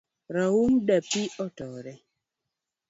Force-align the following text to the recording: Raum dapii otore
Raum 0.35 0.71
dapii 0.87 1.23
otore 1.45 1.93